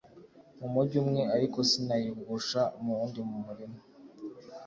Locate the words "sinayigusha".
1.69-2.61